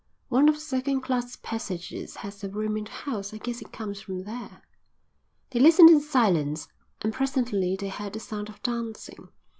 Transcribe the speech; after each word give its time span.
"One 0.29 0.49
of 0.49 0.55
the 0.55 0.61
second 0.61 1.01
class 1.01 1.35
passengers 1.35 2.15
has 2.15 2.43
a 2.43 2.49
room 2.49 2.75
in 2.75 2.85
the 2.85 2.89
house. 2.89 3.35
I 3.35 3.37
guess 3.37 3.61
it 3.61 3.71
comes 3.71 4.01
from 4.01 4.23
there." 4.23 4.63
They 5.51 5.59
listened 5.59 5.91
in 5.91 5.99
silence, 6.01 6.67
and 7.03 7.13
presently 7.13 7.75
they 7.79 7.89
heard 7.89 8.13
the 8.13 8.19
sound 8.19 8.49
of 8.49 8.63
dancing. 8.63 9.29